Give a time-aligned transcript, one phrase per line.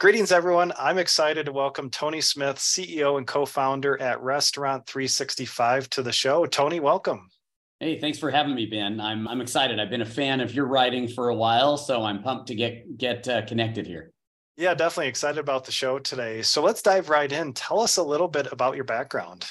[0.00, 0.72] Greetings, everyone.
[0.78, 6.12] I'm excited to welcome Tony Smith, CEO and co founder at Restaurant 365, to the
[6.12, 6.46] show.
[6.46, 7.28] Tony, welcome.
[7.80, 9.00] Hey, thanks for having me, Ben.
[9.00, 9.80] I'm, I'm excited.
[9.80, 12.96] I've been a fan of your writing for a while, so I'm pumped to get,
[12.96, 14.12] get uh, connected here.
[14.56, 16.42] Yeah, definitely excited about the show today.
[16.42, 17.52] So let's dive right in.
[17.52, 19.46] Tell us a little bit about your background.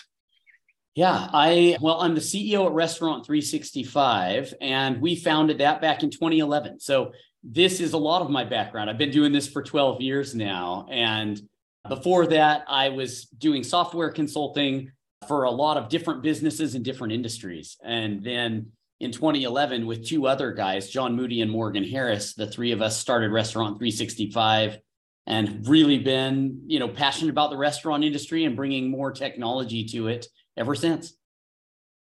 [0.96, 6.10] Yeah, I well, I'm the CEO at Restaurant 365, and we founded that back in
[6.10, 6.80] 2011.
[6.80, 7.12] So
[7.44, 8.90] this is a lot of my background.
[8.90, 10.88] I've been doing this for 12 years now.
[10.90, 11.42] And
[11.88, 14.92] before that, I was doing software consulting
[15.28, 17.78] for a lot of different businesses and different industries.
[17.84, 22.72] And then in 2011, with two other guys, John Moody and Morgan Harris, the three
[22.72, 24.80] of us started Restaurant 365
[25.28, 30.08] and really been, you know, passionate about the restaurant industry and bringing more technology to
[30.08, 31.14] it ever since.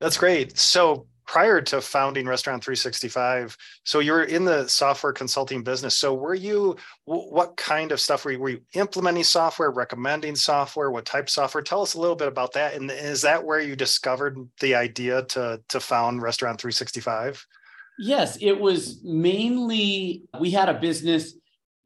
[0.01, 0.57] That's great.
[0.57, 5.98] So prior to founding Restaurant 365, so you're in the software consulting business.
[5.98, 6.75] So were you,
[7.05, 11.29] what kind of stuff were you, were you implementing software, recommending software, what type of
[11.29, 11.63] software?
[11.63, 12.76] Tell us a little bit about that.
[12.76, 17.46] And is that where you discovered the idea to, to found Restaurant 365?
[17.98, 21.34] Yes, it was mainly, we had a business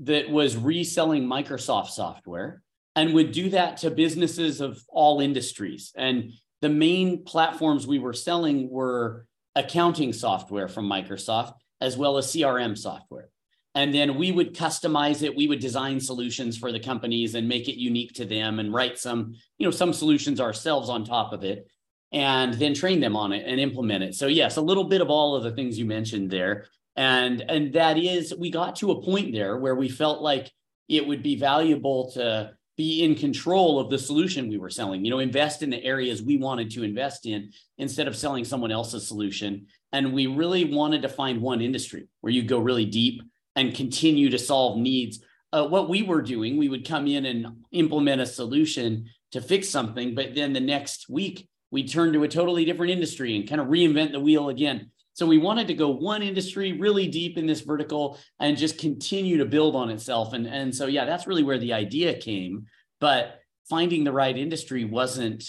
[0.01, 2.61] that was reselling Microsoft software
[2.95, 5.91] and would do that to businesses of all industries.
[5.95, 12.27] And the main platforms we were selling were accounting software from Microsoft, as well as
[12.27, 13.29] CRM software.
[13.75, 15.35] And then we would customize it.
[15.35, 18.97] We would design solutions for the companies and make it unique to them and write
[18.97, 21.67] some, you know, some solutions ourselves on top of it
[22.11, 24.15] and then train them on it and implement it.
[24.15, 26.65] So yes, a little bit of all of the things you mentioned there.
[26.95, 30.51] And and that is we got to a point there where we felt like
[30.87, 35.03] it would be valuable to be in control of the solution we were selling.
[35.03, 38.71] You know invest in the areas we wanted to invest in instead of selling someone
[38.71, 39.67] else's solution.
[39.91, 43.21] And we really wanted to find one industry where you go really deep
[43.57, 45.19] and continue to solve needs.
[45.51, 49.67] Uh, what we were doing we would come in and implement a solution to fix
[49.67, 53.59] something but then the next week we turn to a totally different industry and kind
[53.59, 57.45] of reinvent the wheel again so we wanted to go one industry really deep in
[57.45, 60.31] this vertical and just continue to build on itself.
[60.31, 62.67] And, and so, yeah, that's really where the idea came.
[63.01, 65.43] But finding the right industry wasn't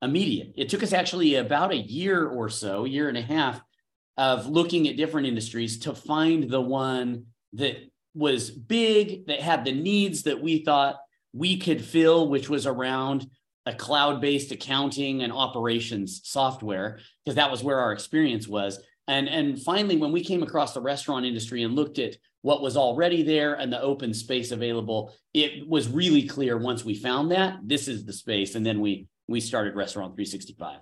[0.00, 0.52] immediate.
[0.56, 3.60] It took us actually about a year or so, year and a half
[4.16, 7.78] of looking at different industries to find the one that
[8.14, 11.00] was big, that had the needs that we thought
[11.32, 13.28] we could fill, which was around
[13.66, 18.78] a cloud-based accounting and operations software, because that was where our experience was.
[19.08, 22.76] And, and finally, when we came across the restaurant industry and looked at what was
[22.76, 27.58] already there and the open space available, it was really clear once we found that
[27.62, 28.54] this is the space.
[28.54, 30.80] And then we we started Restaurant 365.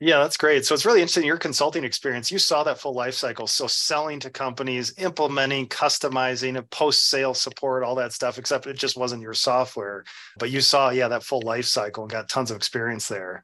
[0.00, 0.64] Yeah, that's great.
[0.64, 2.30] So it's really interesting your consulting experience.
[2.30, 3.48] You saw that full life cycle.
[3.48, 8.76] So selling to companies, implementing, customizing, and post sale support, all that stuff, except it
[8.78, 10.04] just wasn't your software.
[10.38, 13.42] But you saw, yeah, that full life cycle and got tons of experience there.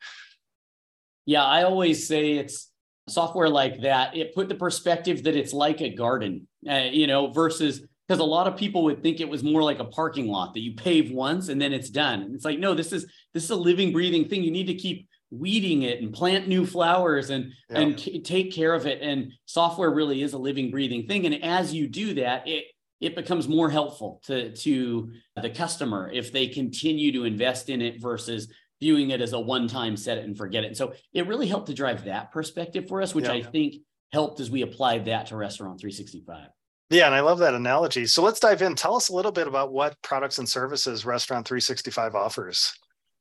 [1.26, 2.70] Yeah, I always say it's
[3.08, 7.30] software like that, it put the perspective that it's like a garden, uh, you know,
[7.30, 10.54] versus because a lot of people would think it was more like a parking lot
[10.54, 12.22] that you pave once and then it's done.
[12.22, 14.42] And it's like, no, this is this is a living, breathing thing.
[14.42, 17.80] You need to keep weeding it and plant new flowers and yeah.
[17.80, 19.00] and c- take care of it.
[19.02, 21.26] And software really is a living, breathing thing.
[21.26, 22.64] And as you do that, it
[23.00, 25.10] it becomes more helpful to to
[25.40, 28.48] the customer if they continue to invest in it versus
[28.84, 30.66] viewing it as a one-time set it and forget it.
[30.66, 33.32] And so it really helped to drive that perspective for us, which yeah.
[33.32, 33.76] I think
[34.12, 36.48] helped as we applied that to Restaurant 365.
[36.90, 38.04] Yeah, and I love that analogy.
[38.04, 38.74] So let's dive in.
[38.74, 42.74] Tell us a little bit about what products and services Restaurant 365 offers.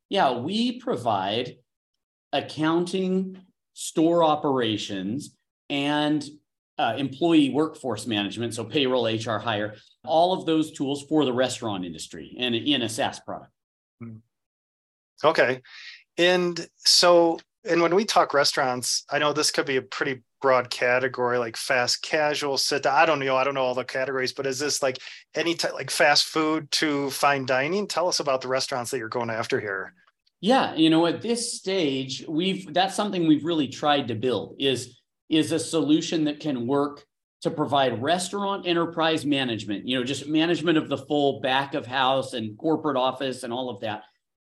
[0.09, 1.56] Yeah, we provide
[2.34, 3.38] accounting,
[3.72, 5.34] store operations,
[5.69, 6.28] and
[6.78, 11.85] uh, employee workforce management, so payroll, HR, hire, all of those tools for the restaurant
[11.85, 13.51] industry and in a SaaS product.
[14.01, 14.18] Hmm.
[15.24, 15.62] Okay.
[16.18, 20.70] And so, and when we talk restaurants, I know this could be a pretty broad
[20.70, 22.96] category, like fast casual, sit down.
[22.96, 23.36] I don't know.
[23.38, 25.00] I don't know all the categories, but is this like
[25.36, 27.88] any type like fast food to fine dining?
[27.88, 29.94] Tell us about the restaurants that you're going after here.
[30.42, 35.00] Yeah, you know, at this stage, we've that's something we've really tried to build is
[35.30, 37.06] is a solution that can work
[37.42, 42.34] to provide restaurant enterprise management, you know, just management of the full back of house
[42.34, 44.04] and corporate office and all of that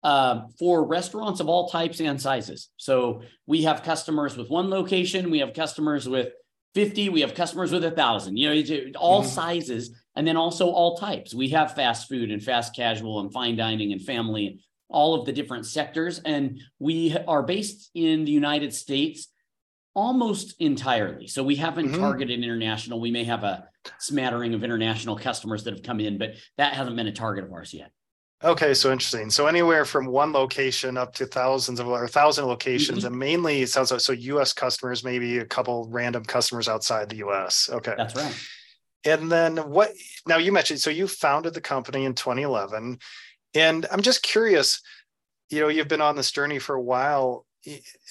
[0.04, 2.70] uh, for restaurants of all types and sizes.
[2.78, 6.30] So we have customers with one location, we have customers with
[6.76, 9.30] 50, we have customers with a thousand, you know, all mm-hmm.
[9.30, 11.34] sizes, and then also all types.
[11.34, 15.34] We have fast food and fast casual and fine dining and family, all of the
[15.34, 16.20] different sectors.
[16.20, 19.28] And we are based in the United States
[19.96, 21.28] almost entirely.
[21.28, 21.98] So we haven't Mhm.
[21.98, 23.00] targeted international.
[23.00, 23.68] We may have a
[23.98, 27.52] smattering of international customers that have come in, but that hasn't been a target of
[27.52, 27.92] ours yet.
[28.42, 29.30] Okay, so interesting.
[29.30, 33.08] So anywhere from one location up to thousands of or thousand locations, mm-hmm.
[33.08, 34.54] and mainly it sounds like so U.S.
[34.54, 37.70] customers, maybe a couple random customers outside the U.S.
[37.72, 38.34] Okay, That's right.
[39.04, 39.92] and then what?
[40.26, 43.00] Now you mentioned so you founded the company in 2011,
[43.56, 44.82] and I'm just curious.
[45.50, 47.46] You know, you've been on this journey for a while.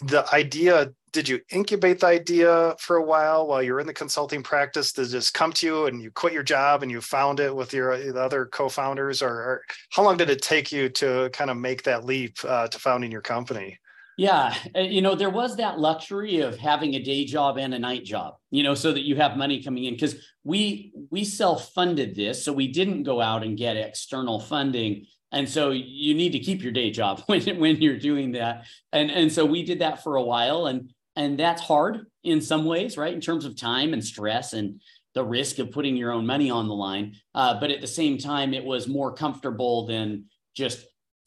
[0.03, 4.43] The idea did you incubate the idea for a while while you're in the consulting
[4.43, 4.93] practice?
[4.93, 7.73] Did just come to you and you quit your job and you found it with
[7.73, 9.23] your the other co-founders?
[9.23, 12.69] Or, or how long did it take you to kind of make that leap uh,
[12.69, 13.79] to founding your company?
[14.19, 17.79] Yeah, uh, you know, there was that luxury of having a day job and a
[17.79, 19.95] night job, you know, so that you have money coming in.
[19.95, 25.07] Because we we self-funded this, so we didn't go out and get external funding.
[25.31, 28.65] And so you need to keep your day job when when you're doing that.
[28.93, 30.67] And and so we did that for a while.
[30.67, 33.13] And and that's hard in some ways, right?
[33.13, 34.81] In terms of time and stress and
[35.15, 37.17] the risk of putting your own money on the line.
[37.35, 40.87] Uh, but at the same time, it was more comfortable than just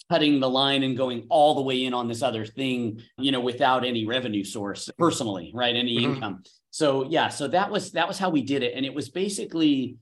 [0.09, 3.41] cutting the line and going all the way in on this other thing, you know,
[3.41, 5.75] without any revenue source personally, right?
[5.75, 6.15] Any Mhm.
[6.15, 6.43] income.
[6.69, 8.73] So yeah, so that was that was how we did it.
[8.75, 9.97] And it was basically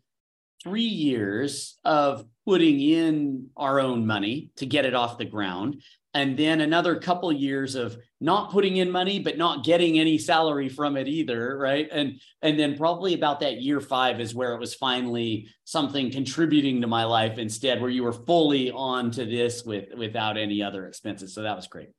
[0.63, 5.81] three years of putting in our own money to get it off the ground.
[6.13, 10.67] And then another couple years of not putting in money, but not getting any salary
[10.67, 11.87] from it either, right?
[11.91, 16.81] And and then probably about that year five is where it was finally something contributing
[16.81, 20.87] to my life instead, where you were fully on to this with without any other
[20.87, 21.33] expenses.
[21.35, 21.89] So that was great.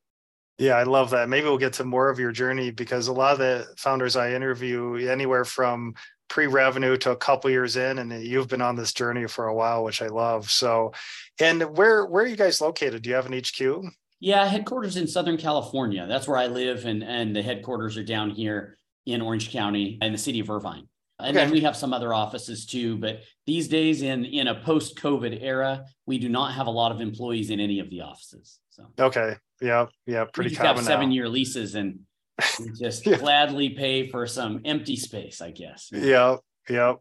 [0.57, 3.33] yeah i love that maybe we'll get to more of your journey because a lot
[3.33, 5.93] of the founders i interview anywhere from
[6.29, 9.83] pre-revenue to a couple years in and you've been on this journey for a while
[9.83, 10.91] which i love so
[11.39, 13.83] and where where are you guys located do you have an hq
[14.21, 16.05] yeah, headquarters in Southern California.
[16.07, 18.77] That's where I live, and and the headquarters are down here
[19.07, 20.87] in Orange County and the city of Irvine.
[21.19, 21.45] And okay.
[21.45, 22.97] then we have some other offices too.
[22.97, 26.91] But these days, in in a post COVID era, we do not have a lot
[26.91, 28.59] of employees in any of the offices.
[28.69, 31.15] So okay, yeah, yeah, pretty we just have seven now.
[31.15, 32.01] year leases and
[32.79, 33.17] just yeah.
[33.17, 35.89] gladly pay for some empty space, I guess.
[35.91, 36.37] Yeah,
[36.69, 36.93] yeah.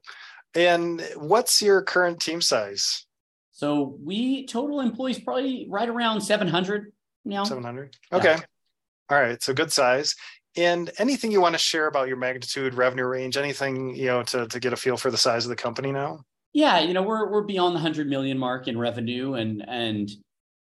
[0.55, 3.07] And what's your current team size?
[3.53, 6.93] So we total employees probably right around 700.
[7.25, 7.45] No.
[7.45, 7.97] 700?
[8.13, 8.37] Okay.
[9.09, 9.43] All right.
[9.43, 10.15] So good size.
[10.57, 14.47] And anything you want to share about your magnitude, revenue range, anything, you know, to,
[14.49, 16.21] to get a feel for the size of the company now?
[16.53, 20.11] Yeah, you know, we're we're beyond the 100 million mark in revenue and and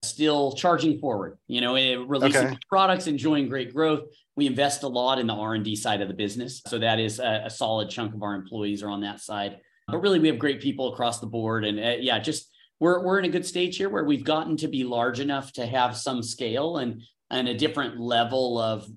[0.03, 2.59] still charging forward, you know, eh, releasing okay.
[2.69, 4.03] products, enjoying great growth.
[4.37, 6.63] We invest a lot in the R&D side of the business.
[6.67, 9.59] So that is a, a solid chunk of our employees are on that side.
[9.89, 12.48] But really we have great people across the board and uh, yeah, just
[12.81, 15.67] we're we're in a good stage here where we've gotten to be large enough to
[15.67, 18.89] have some scale and and a different level of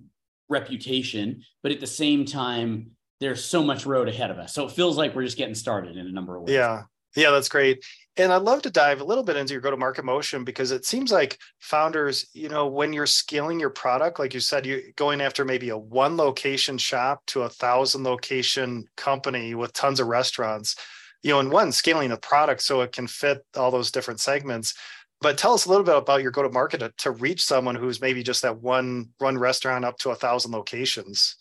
[0.49, 4.53] reputation, but at the same time, there's so much road ahead of us.
[4.53, 6.53] So it feels like we're just getting started in a number of ways.
[6.53, 6.83] Yeah.
[7.15, 7.83] Yeah, that's great.
[8.17, 10.71] And I'd love to dive a little bit into your go to market motion because
[10.71, 14.81] it seems like founders, you know, when you're scaling your product, like you said, you're
[14.95, 20.07] going after maybe a one location shop to a thousand location company with tons of
[20.07, 20.75] restaurants,
[21.23, 24.73] you know, and one scaling the product so it can fit all those different segments.
[25.21, 27.75] But tell us a little bit about your go to market to, to reach someone
[27.75, 31.35] who's maybe just that one one restaurant up to a thousand locations.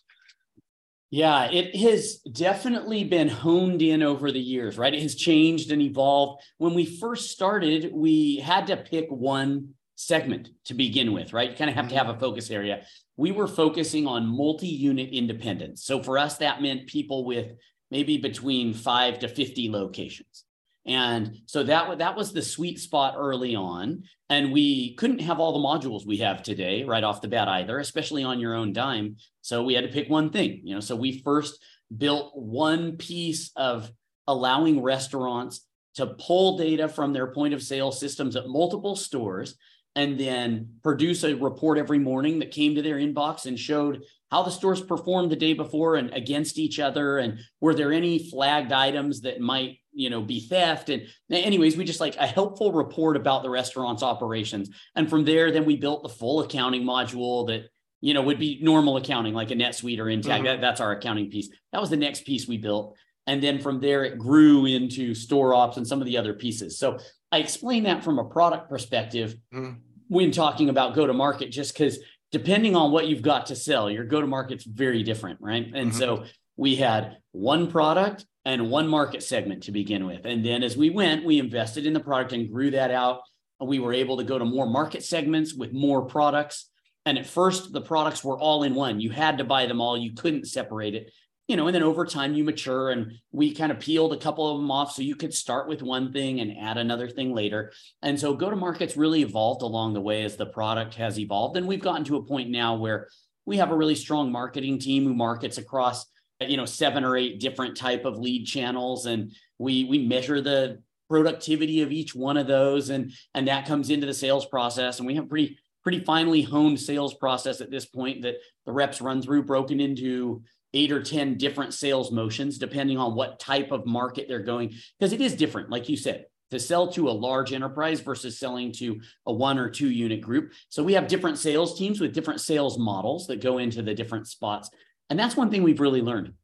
[1.10, 4.94] Yeah, it has definitely been honed in over the years, right?
[4.94, 6.42] It has changed and evolved.
[6.58, 11.50] When we first started, we had to pick one segment to begin with, right?
[11.50, 12.20] You kind of have to have a mm-hmm.
[12.20, 12.84] focus area.
[13.16, 15.84] We were focusing on multi unit independents.
[15.84, 17.54] So for us, that meant people with
[17.90, 20.44] maybe between five to 50 locations.
[20.86, 24.04] And so that, that was the sweet spot early on.
[24.28, 27.78] And we couldn't have all the modules we have today right off the bat either,
[27.78, 29.16] especially on your own dime.
[29.42, 30.80] So we had to pick one thing, you know.
[30.80, 31.62] So we first
[31.96, 33.90] built one piece of
[34.26, 35.66] allowing restaurants
[35.96, 39.56] to pull data from their point of sale systems at multiple stores
[39.96, 44.42] and then produce a report every morning that came to their inbox and showed how
[44.42, 48.72] the stores performed the day before and against each other and were there any flagged
[48.72, 50.88] items that might you know be theft?
[50.88, 54.70] And anyways we just like a helpful report about the restaurant's operations.
[54.94, 57.64] And from there then we built the full accounting module that
[58.00, 60.44] you know would be normal accounting like a NetSuite or Intacct Mhm.
[60.44, 61.48] that, that's our accounting piece.
[61.72, 62.96] That was the next piece we built.
[63.26, 66.78] And then from there it grew into store ops and some of the other pieces.
[66.78, 66.98] So
[67.32, 69.78] I explain that from a product perspective Mhm.
[70.08, 71.98] when talking about go to market, just because
[72.32, 75.70] depending on what you've got to sell, your go to market's very different, right?
[75.74, 75.94] And Mhm.
[75.94, 76.24] so
[76.56, 80.24] we had one product and one market segment to begin with.
[80.24, 83.22] And then as we went, we invested in the product and grew that out.
[83.58, 86.70] And we were able to go to more market segments with more products.
[87.04, 89.00] And at first, the products were all in one.
[89.00, 89.96] You had to buy them all.
[89.98, 91.12] You couldn't separate it.
[91.50, 94.48] You know, and then over time you mature and we kind of peeled a couple
[94.48, 97.72] of them off so you could start with one thing and add another thing later.
[98.02, 101.56] And so go to markets really evolved along the way as the product has evolved.
[101.56, 103.08] And we've gotten to a point now where
[103.46, 106.06] we have a really strong marketing team who markets across
[106.40, 110.80] you know seven or eight different type of lead channels and we we measure the
[111.08, 115.06] productivity of each one of those and and that comes into the sales process and
[115.06, 119.20] we have pretty pretty finely honed sales process at this point that the reps run
[119.20, 120.42] through broken into
[120.74, 124.74] eight or 10 different sales motions, depending on what type of market they're going.
[124.98, 128.72] Because it is different, like you said, to sell to a large enterprise versus selling
[128.72, 130.52] to a one or two unit group.
[130.68, 134.26] So we have different sales teams with different sales models that go into the different
[134.26, 134.70] spots.
[135.08, 136.34] And that's one thing we've really learned.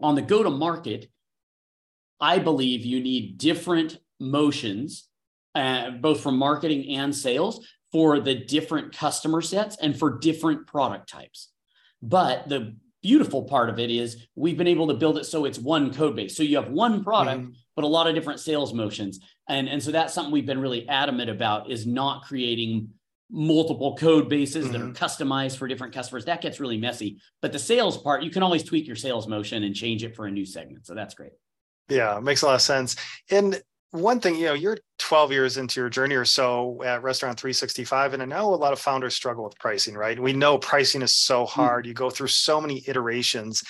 [0.00, 1.08] On the go to market,
[2.20, 5.08] I believe you need different motions,
[5.54, 11.08] uh, both from marketing and sales, for the different customer sets and for different product
[11.08, 11.48] types.
[12.00, 15.58] But the beautiful part of it is we've been able to build it so it's
[15.58, 16.36] one code base.
[16.36, 17.52] So you have one product, mm-hmm.
[17.74, 19.20] but a lot of different sales motions.
[19.48, 22.90] And, and so that's something we've been really adamant about is not creating
[23.30, 24.72] multiple code bases mm-hmm.
[24.72, 25.04] that are mm-hmm.
[25.04, 26.26] customized for different customers.
[26.26, 27.18] That gets really messy.
[27.40, 30.26] But the sales part, you can always tweak your sales motion and change it for
[30.26, 30.86] a new segment.
[30.86, 31.32] So that's great.
[31.88, 32.96] Yeah, makes a lot of sense.
[33.30, 33.60] And
[33.92, 38.14] one thing, you know, you're 12 years into your journey or so at Restaurant 365,
[38.14, 40.18] and I know a lot of founders struggle with pricing, right?
[40.18, 41.60] We know pricing is so hmm.
[41.60, 41.86] hard.
[41.86, 43.62] You go through so many iterations.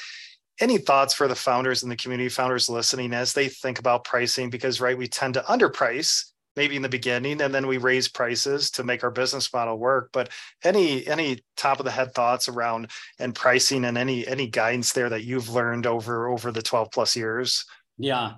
[0.61, 4.49] Any thoughts for the founders and the community founders listening as they think about pricing?
[4.49, 8.71] Because, right, we tend to underprice maybe in the beginning and then we raise prices
[8.71, 10.29] to make our business model work but
[10.65, 15.09] any any top of the head thoughts around and pricing and any any guidance there
[15.09, 17.65] that you've learned over over the 12 plus years
[17.97, 18.33] yeah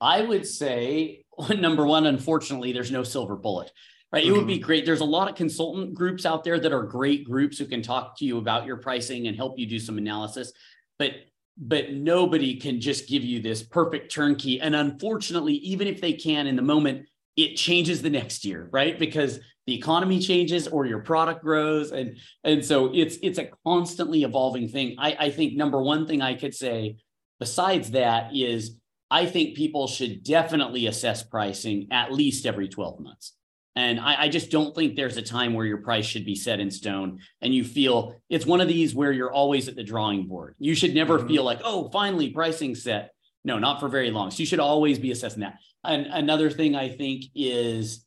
[0.00, 1.24] I would say
[1.58, 3.70] number one, unfortunately, there's no silver bullet.
[4.12, 4.24] Right.
[4.24, 4.64] It would be mm-hmm.
[4.64, 4.86] great.
[4.86, 8.16] There's a lot of consultant groups out there that are great groups who can talk
[8.18, 10.52] to you about your pricing and help you do some analysis.
[10.98, 11.12] But
[11.58, 14.60] but nobody can just give you this perfect turnkey.
[14.60, 18.98] And unfortunately, even if they can in the moment, it changes the next year, right?
[18.98, 21.92] Because the economy changes or your product grows.
[21.92, 24.96] And, and so it's it's a constantly evolving thing.
[24.98, 26.96] I, I think number one thing I could say
[27.40, 28.76] besides that is
[29.10, 33.32] I think people should definitely assess pricing at least every 12 months.
[33.76, 36.60] And I, I, just don't think there's a time where your price should be set
[36.60, 40.26] in stone and you feel it's one of these where you're always at the drawing
[40.26, 40.54] board.
[40.58, 41.28] You should never mm-hmm.
[41.28, 43.10] feel like, oh, finally pricing set.
[43.44, 44.30] No, not for very long.
[44.30, 45.58] So you should always be assessing that.
[45.84, 48.04] And another thing I think is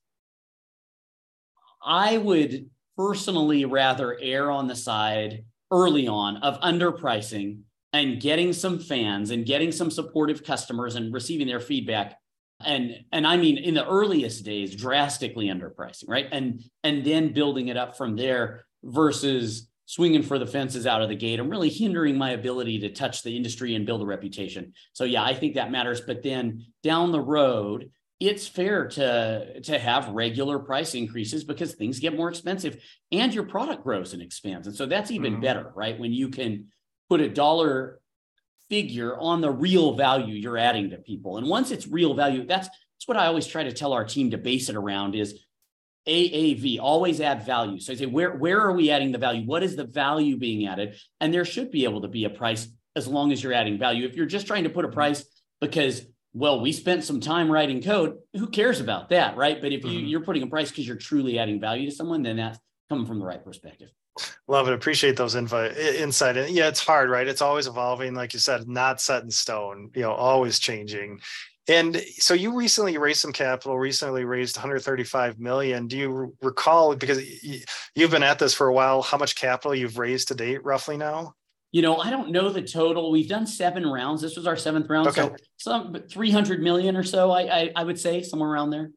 [1.81, 7.59] I would personally rather err on the side early on of underpricing
[7.93, 12.17] and getting some fans and getting some supportive customers and receiving their feedback.
[12.65, 16.27] And and i mean in the earliest days drastically underpricing right?
[16.31, 21.09] And and then building it up from there versus swinging for the fences out of
[21.09, 24.73] the gate and really hindering my ability to touch the industry and build a reputation.
[24.93, 26.01] So yeah i think that matters.
[26.01, 31.99] But then down the road it's fair to to have regular price increases because things
[31.99, 34.67] get more expensive and your product grows and expands.
[34.67, 35.41] And so that's even mm-hmm.
[35.43, 35.97] better right?
[35.97, 36.67] When you can
[37.09, 37.99] put a dollar
[38.69, 41.37] figure on the real value you're adding to people.
[41.37, 44.31] And once it's real value, that's that's what I always try to tell our team
[44.31, 45.39] to base it around is
[46.05, 47.79] AAV, always add value.
[47.79, 49.45] So I say, where, where are we adding the value?
[49.45, 50.97] What is the value being added?
[51.21, 54.05] And there should be able to be a price as long as you're adding value.
[54.05, 55.23] If you're just trying to put a price
[55.61, 56.01] because,
[56.33, 59.61] well, we spent some time writing code, who cares about that, right?
[59.61, 60.07] But if you, mm-hmm.
[60.07, 63.19] you're putting a price because you're truly adding value to someone, then that's coming from
[63.19, 63.89] the right perspective.
[64.47, 64.73] Love it.
[64.73, 66.37] Appreciate those invite insight.
[66.37, 67.27] And yeah, it's hard, right?
[67.27, 69.91] It's always evolving, like you said, not set in stone.
[69.95, 71.19] You know, always changing.
[71.69, 73.77] And so you recently raised some capital.
[73.77, 75.87] Recently raised 135 million.
[75.87, 77.21] Do you recall because
[77.95, 79.03] you've been at this for a while?
[79.03, 81.35] How much capital you've raised to date, roughly now?
[81.71, 83.11] You know, I don't know the total.
[83.11, 84.23] We've done seven rounds.
[84.23, 85.21] This was our seventh round, okay.
[85.21, 87.29] so some 300 million or so.
[87.29, 88.89] I, I I would say somewhere around there.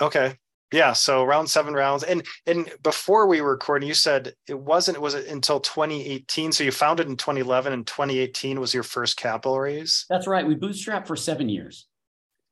[0.00, 0.34] Okay,
[0.72, 5.00] yeah, so around seven rounds, and and before we were recording, you said it wasn't.
[5.00, 6.50] Was it until 2018?
[6.50, 10.06] So you founded in 2011, and 2018 was your first capital raise.
[10.10, 10.46] That's right.
[10.46, 11.86] We bootstrapped for seven years.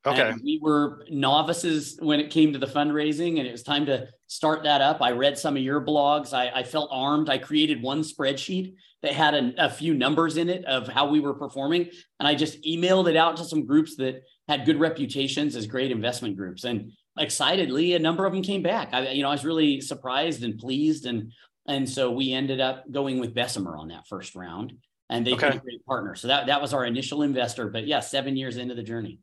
[0.07, 0.31] Okay.
[0.31, 4.07] And we were novices when it came to the fundraising, and it was time to
[4.29, 5.01] start that up.
[5.01, 6.33] I read some of your blogs.
[6.33, 7.31] I, I felt armed.
[7.31, 11.21] I created one spreadsheet that had a, a few numbers in it of how we
[11.21, 11.89] were performing,
[12.21, 15.91] and I just emailed it out to some groups that had good reputations as great
[15.91, 16.65] investment groups.
[16.65, 18.91] And excitedly, a number of them came back.
[18.93, 21.33] I, you know, I was really surprised and pleased, and
[21.67, 24.75] and so we ended up going with Bessemer on that first round,
[25.11, 25.51] and they've okay.
[25.51, 26.15] been a great partner.
[26.15, 27.69] So that that was our initial investor.
[27.69, 29.21] But yeah, seven years into the journey.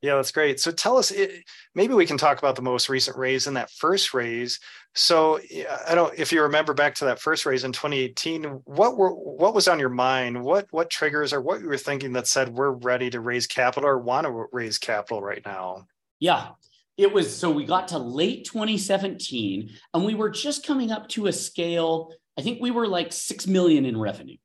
[0.00, 0.60] Yeah, that's great.
[0.60, 1.40] So tell us, eh,
[1.74, 4.60] maybe we can talk about the most recent raise in that first raise.
[4.94, 5.40] So
[5.88, 9.54] I don't, if you remember back to that first raise in 2018, what were what
[9.54, 10.40] was on your mind?
[10.40, 13.88] What what triggers or what you were thinking that said we're ready to raise capital
[13.88, 15.86] or want to raise capital right now?
[16.20, 16.50] Yeah,
[16.98, 17.34] it was.
[17.34, 22.12] So we got to late 2017, and we were just coming up to a scale.
[22.36, 24.36] I think we were like six million in revenue,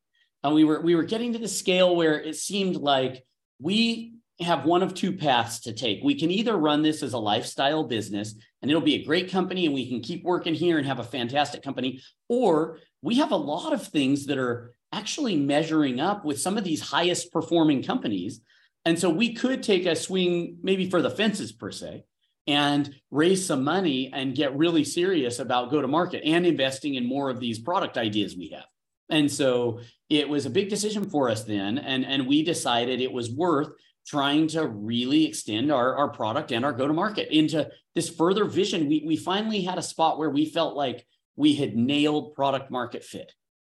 [0.43, 3.25] and we were we were getting to the scale where it seemed like
[3.59, 6.03] we have one of two paths to take.
[6.03, 9.65] We can either run this as a lifestyle business and it'll be a great company
[9.65, 13.35] and we can keep working here and have a fantastic company, or we have a
[13.37, 18.41] lot of things that are actually measuring up with some of these highest performing companies.
[18.85, 22.03] And so we could take a swing maybe for the fences per se
[22.47, 27.05] and raise some money and get really serious about go to market and investing in
[27.05, 28.65] more of these product ideas we have.
[29.09, 31.77] And so it was a big decision for us then.
[31.77, 33.69] And, and we decided it was worth
[34.05, 38.45] trying to really extend our, our product and our go to market into this further
[38.45, 38.87] vision.
[38.87, 43.03] We, we finally had a spot where we felt like we had nailed product market
[43.03, 43.31] fit.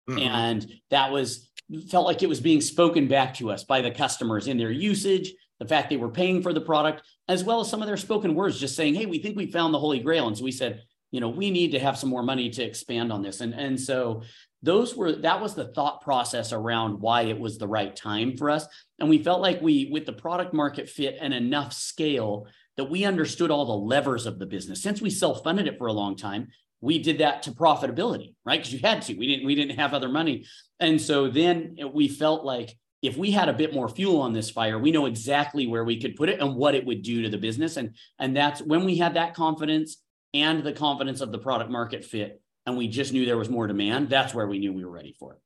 [0.09, 0.19] Mm-hmm.
[0.19, 1.51] And that was
[1.91, 5.33] felt like it was being spoken back to us by the customers in their usage,
[5.59, 8.35] the fact they were paying for the product, as well as some of their spoken
[8.35, 10.27] words just saying, Hey, we think we found the holy grail.
[10.27, 13.13] And so we said, you know, we need to have some more money to expand
[13.13, 13.41] on this.
[13.41, 14.23] And, and so
[14.63, 18.51] those were that was the thought process around why it was the right time for
[18.51, 18.67] us.
[18.99, 23.05] And we felt like we with the product market fit and enough scale that we
[23.05, 24.83] understood all the levers of the business.
[24.83, 26.49] Since we self-funded it for a long time
[26.81, 28.61] we did that to profitability right?
[28.61, 29.15] Because you had to.
[29.15, 30.47] We didn't we didn't have other money.
[30.81, 34.51] And so then we felt like if we had a bit more fuel on this
[34.51, 37.29] fire we know exactly where we could put it and what it would do to
[37.29, 39.99] the business and and that's when we had that confidence
[40.35, 43.67] and the confidence of the product market fit and we just knew there was more
[43.67, 45.39] demand, that's where we knew we were ready for it.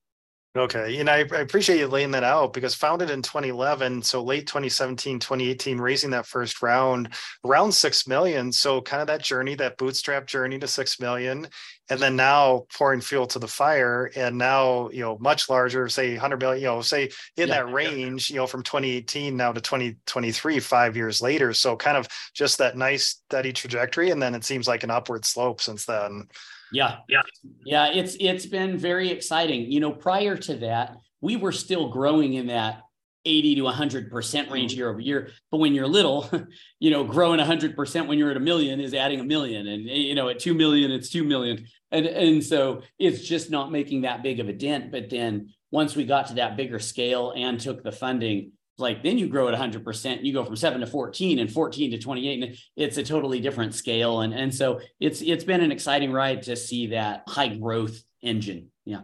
[0.56, 0.98] Okay.
[0.98, 5.20] And I, I, appreciate you laying that out because founded in 2011, so late 2017,
[5.20, 7.14] 2018, raising that first round,
[7.44, 8.50] around 6 million.
[8.50, 11.46] So kind of that journey, that bootstrap journey to 6 million.
[11.90, 16.12] And then now pouring fuel to the fire and now, you know, much larger, say
[16.12, 18.34] 100 million, you know, say in yeah, that range, yeah.
[18.34, 21.52] you know, from 2018 now to 2023, five years later.
[21.52, 24.10] So kind of just that nice steady trajectory.
[24.10, 26.28] And then it seems like an upward slope since then.
[26.72, 26.98] Yeah.
[27.08, 27.22] Yeah.
[27.64, 27.92] Yeah.
[27.92, 29.70] It's it's been very exciting.
[29.70, 32.82] You know, prior to that, we were still growing in that
[33.24, 35.30] 80 to 100% range year over year.
[35.50, 36.30] But when you're little,
[36.80, 39.66] you know, growing 100% when you're at a million is adding a million.
[39.66, 41.66] And, eh, you know, at 2 million, it's 2 million.
[41.90, 44.90] And, and so it's just not making that big of a dent.
[44.90, 49.18] But then once we got to that bigger scale and took the funding, like then
[49.18, 52.56] you grow at 100% you go from 7 to 14 and 14 to 28 and
[52.76, 56.56] it's a totally different scale and and so it's it's been an exciting ride to
[56.56, 59.02] see that high growth engine yeah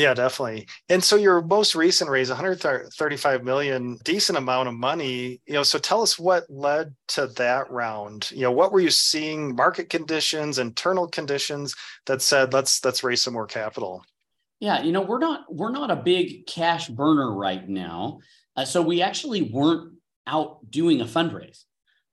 [0.00, 0.66] yeah definitely.
[0.88, 5.78] And so your most recent raise 135 million decent amount of money you know so
[5.78, 8.30] tell us what led to that round.
[8.30, 11.74] You know what were you seeing market conditions internal conditions
[12.06, 14.04] that said let's let's raise some more capital
[14.58, 18.20] yeah you know we're not we're not a big cash burner right now.
[18.56, 19.94] Uh, so we actually weren't
[20.26, 21.64] out doing a fundraise,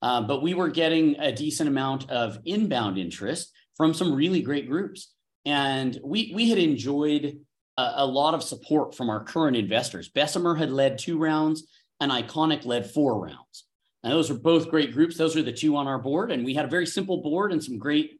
[0.01, 4.67] uh, but we were getting a decent amount of inbound interest from some really great
[4.67, 5.13] groups.
[5.45, 7.39] And we, we had enjoyed
[7.77, 10.09] a, a lot of support from our current investors.
[10.09, 11.67] Bessemer had led two rounds,
[11.99, 13.65] and ICONIQ led four rounds.
[14.03, 15.17] And those are both great groups.
[15.17, 16.31] Those are the two on our board.
[16.31, 18.19] And we had a very simple board and some great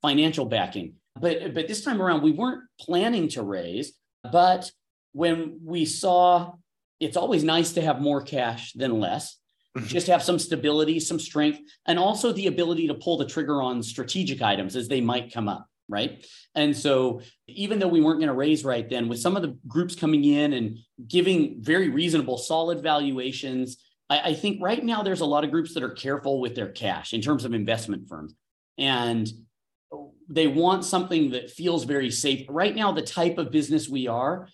[0.00, 0.94] financial backing.
[1.20, 3.92] But, but this time around, we weren't planning to raise.
[4.24, 4.70] But
[5.12, 6.54] when we saw
[7.00, 9.38] it's always nice to have more cash than less.
[9.76, 9.86] Mm-hmm.
[9.86, 13.82] Just have some stability, some strength, and also the ability to pull the trigger on
[13.82, 15.66] strategic items as they might come up.
[15.90, 16.24] Right.
[16.54, 19.58] And so, even though we weren't going to raise right then, with some of the
[19.66, 23.76] groups coming in and giving very reasonable, solid valuations,
[24.08, 26.70] I, I think right now there's a lot of groups that are careful with their
[26.70, 28.34] cash in terms of investment firms.
[28.78, 29.28] And
[30.28, 32.46] they want something that feels very safe.
[32.48, 34.48] Right now, the type of business we are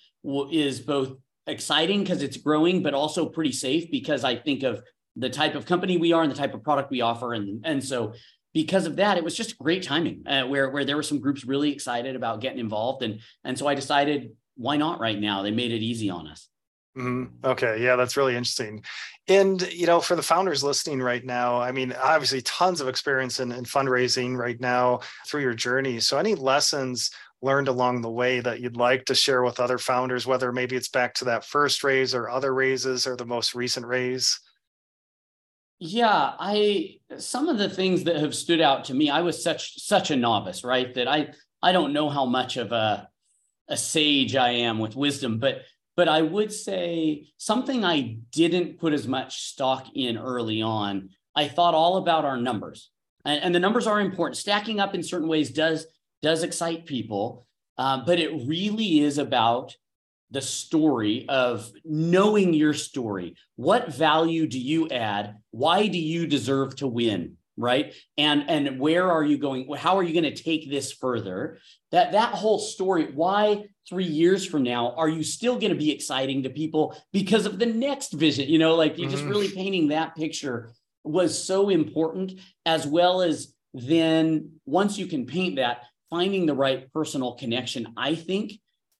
[0.50, 1.12] is both
[1.46, 4.82] exciting because it's growing, but also pretty safe because I think of
[5.16, 7.34] the type of company we are and the type of product we offer.
[7.34, 8.14] And, and so
[8.56, 11.44] because of that, it was just great timing uh, where, where there were some groups
[11.44, 13.02] really excited about getting involved.
[13.02, 15.42] And, and so I decided, why not right now?
[15.42, 16.48] They made it easy on us.
[16.96, 17.44] Mm-hmm.
[17.44, 17.82] Okay.
[17.84, 18.82] Yeah, that's really interesting.
[19.28, 23.40] And, you know, for the founders listening right now, I mean, obviously tons of experience
[23.40, 26.00] in, in fundraising right now through your journey.
[26.00, 27.10] So any lessons
[27.42, 30.88] learned along the way that you'd like to share with other founders, whether maybe it's
[30.88, 34.40] back to that first raise or other raises or the most recent raise?
[35.78, 39.78] Yeah, I some of the things that have stood out to me, I was such
[39.80, 40.92] such a novice, right?
[40.94, 43.08] That I I don't know how much of a
[43.68, 45.62] a sage I am with wisdom, but
[45.96, 51.10] But I would say something I didn't put as much stock in early on.
[51.34, 52.90] I thought all about our numbers,
[53.24, 54.36] and, and the numbers are important.
[54.38, 55.86] Stacking up in certain ways does
[56.22, 57.46] does excite people,
[57.78, 59.76] um, but it really is about
[60.30, 63.36] the story of knowing your story.
[63.56, 65.36] What value do you add?
[65.50, 67.36] Why do you deserve to win?
[67.58, 67.94] Right.
[68.18, 69.66] And and where are you going?
[69.76, 71.58] How are you going to take this further?
[71.90, 75.90] That that whole story, why three years from now are you still going to be
[75.90, 78.48] exciting to people because of the next vision?
[78.48, 79.30] You know, like you just mm-hmm.
[79.30, 80.70] really painting that picture
[81.02, 82.32] was so important,
[82.66, 88.14] as well as then once you can paint that, finding the right personal connection, I
[88.14, 88.52] think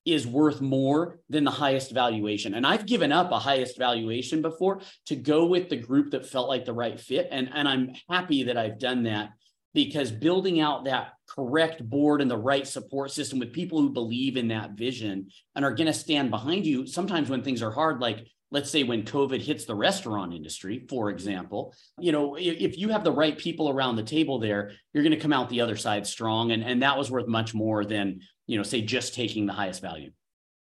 [0.07, 2.55] is worth more than the highest valuation.
[2.55, 6.49] And I've given up a highest valuation before to go with the group that felt
[6.49, 7.29] like the right fit.
[7.31, 9.31] And, and I'm happy that I've done that
[9.75, 14.37] because building out that correct board and the right support system with people who believe
[14.37, 18.01] in that vision and are going to stand behind you sometimes when things are hard,
[18.01, 22.89] like let's say when covid hits the restaurant industry for example you know if, you
[22.89, 25.77] have the right people around the table there you're going to come out the other
[25.77, 29.47] side strong and, and that was worth much more than you know, say just taking
[29.47, 30.11] the highest value.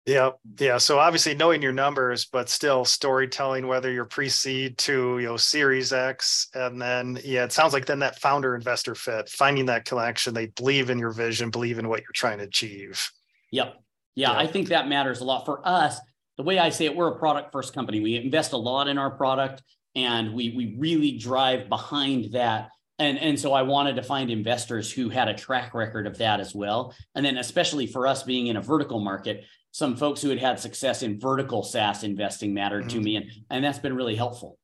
[0.06, 0.78] Yeah, yeah.
[0.78, 5.92] So obviously knowing your numbers, but still storytelling, whether you're pre-seed to you know Series
[5.94, 10.34] X, and then yeah, it sounds like then that founder investor fit, finding that connection,
[10.34, 13.10] they believe in your vision, believe in what you're trying to achieve.
[13.52, 13.82] Yep.
[14.14, 16.00] Yeah, I think that matters a lot for us.
[16.38, 18.00] The way I say it, we're a product first company.
[18.02, 19.64] We invest a lot in our product,
[19.96, 22.70] and we we really drive behind that
[23.00, 26.40] and and so i wanted to find investors who had a track record of that
[26.40, 30.30] as well and then especially for us being in a vertical market some folks who
[30.30, 32.98] had had success in vertical saas investing mattered mm-hmm.
[32.98, 34.58] to me and and that's been really helpful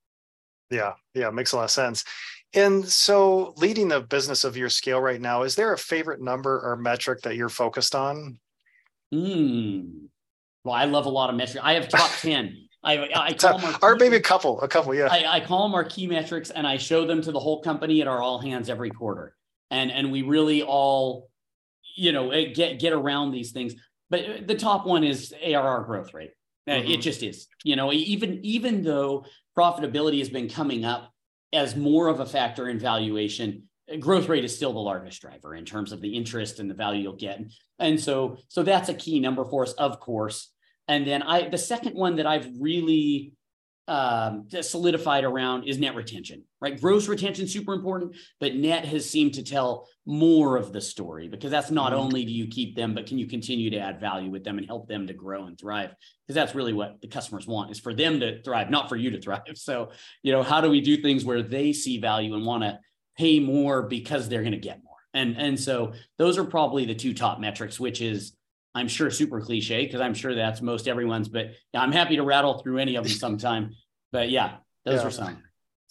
[0.69, 2.03] yeah yeah makes a lot of sense
[2.53, 6.59] and so leading the business of your scale right now is there a favorite number
[6.61, 8.37] or metric that you're focused on
[9.13, 9.91] mm.
[10.63, 13.75] Well i love a lot of metrics i have top 10 I, I call them
[13.75, 15.07] our, our maybe a couple, a couple, yeah.
[15.11, 18.01] I, I call them our key metrics, and I show them to the whole company
[18.01, 19.35] at our all hands every quarter,
[19.69, 21.29] and and we really all,
[21.95, 23.75] you know, eh, get get around these things.
[24.09, 26.31] But the top one is ARR growth rate.
[26.67, 26.91] Eh, mm-hmm.
[26.91, 27.47] It just is.
[27.63, 29.25] You know, even even though
[29.57, 31.11] profitability has been coming up
[31.53, 33.59] as more of a factor in valuation, eh,
[33.99, 37.03] growth rate is still the largest driver in terms of the interest and the value
[37.03, 37.41] you'll get.
[37.79, 40.51] And so so that's a key number for us, of course.
[40.87, 43.33] And then I, the second one that I've really
[43.87, 46.79] um, solidified around is net retention, right?
[46.79, 51.51] Gross retention super important, but net has seemed to tell more of the story because
[51.51, 52.01] that's not mm-hmm.
[52.01, 54.67] only do you keep them, but can you continue to add value with them and
[54.67, 55.93] help them to grow and thrive?
[56.25, 59.11] Because that's really what the customers want is for them to thrive, not for you
[59.11, 59.41] to thrive.
[59.55, 59.91] So,
[60.23, 62.79] you know, how do we do things where they see value and want to
[63.21, 64.97] pay more because they're going to get more?
[65.13, 68.33] And and so those are probably the two top metrics, which is
[68.73, 72.59] I'm sure super cliche because I'm sure that's most everyone's, but I'm happy to rattle
[72.59, 73.75] through any of them sometime.
[74.11, 75.07] But yeah, those yeah.
[75.07, 75.43] are some.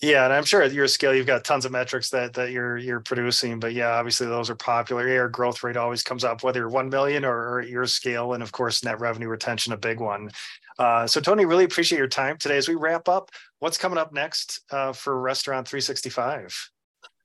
[0.03, 2.79] Yeah, and I'm sure at your scale you've got tons of metrics that that you're
[2.79, 3.61] you're producing.
[3.61, 5.07] But yeah, obviously those are popular.
[5.07, 8.43] Your growth rate always comes up, whether you're one million or, or your scale, and
[8.43, 10.31] of course net revenue retention, a big one.
[10.79, 12.57] Uh, so Tony, really appreciate your time today.
[12.57, 16.71] As we wrap up, what's coming up next uh, for Restaurant 365?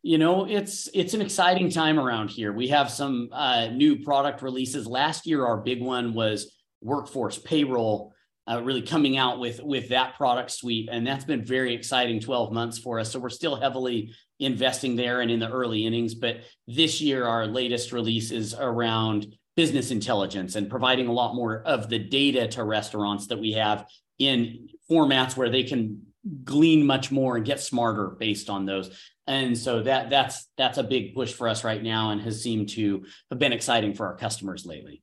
[0.05, 2.53] You know it's it's an exciting time around here.
[2.53, 4.85] We have some uh, new product releases.
[4.85, 8.13] Last year our big one was workforce payroll
[8.47, 12.53] uh, really coming out with with that product suite and that's been very exciting 12
[12.53, 13.11] months for us.
[13.11, 17.47] So we're still heavily investing there and in the early innings but this year our
[17.47, 22.63] latest release is around business intelligence and providing a lot more of the data to
[22.63, 23.87] restaurants that we have
[24.19, 26.01] in formats where they can
[26.43, 28.91] glean much more and get smarter based on those
[29.27, 32.69] and so that that's that's a big push for us right now and has seemed
[32.69, 35.01] to have been exciting for our customers lately.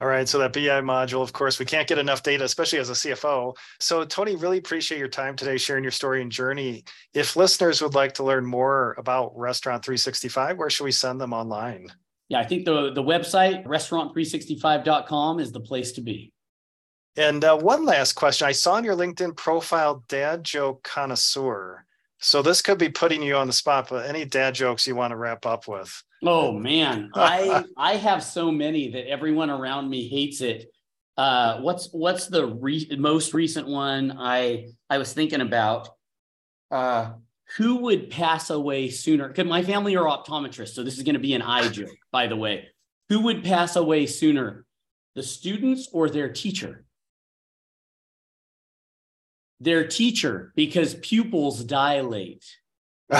[0.00, 0.28] All right.
[0.28, 3.56] So that bi module of course we can't get enough data especially as a cfo
[3.80, 6.84] so tony really appreciate your time today sharing your story and journey.
[7.12, 11.32] If listeners would like to learn more about restaurant 365 where should we send them
[11.32, 11.88] online?
[12.28, 16.32] Yeah i think the the website restaurant365.com is the place to be.
[17.16, 18.48] And uh, one last question.
[18.48, 21.84] I saw on your linkedin profile dad joke connoisseur
[22.18, 25.10] so this could be putting you on the spot, but any dad jokes you want
[25.10, 26.02] to wrap up with?
[26.22, 30.66] Oh man, I I have so many that everyone around me hates it.
[31.16, 35.88] Uh, what's what's the re- most recent one I I was thinking about?
[36.70, 37.12] Uh,
[37.56, 39.28] who would pass away sooner?
[39.28, 42.26] Because my family are optometrists, so this is going to be an eye joke, by
[42.26, 42.68] the way.
[43.10, 44.64] Who would pass away sooner,
[45.14, 46.83] the students or their teacher?
[49.60, 52.44] Their teacher because pupils dilate.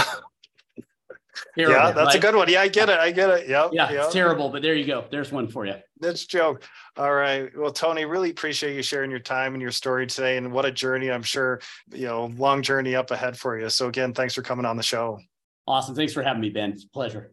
[1.56, 2.14] Terrible, yeah, that's right?
[2.14, 2.48] a good one.
[2.48, 2.98] Yeah, I get it.
[2.98, 3.48] I get it.
[3.48, 4.04] Yep, yeah, yep.
[4.04, 5.04] it's terrible, but there you go.
[5.10, 5.74] There's one for you.
[6.00, 6.62] That's joke.
[6.96, 7.50] All right.
[7.56, 10.36] Well, Tony, really appreciate you sharing your time and your story today.
[10.36, 11.10] And what a journey.
[11.10, 11.60] I'm sure,
[11.92, 13.68] you know, long journey up ahead for you.
[13.68, 15.18] So again, thanks for coming on the show.
[15.66, 15.94] Awesome.
[15.94, 16.72] Thanks for having me, Ben.
[16.72, 17.32] It's a pleasure.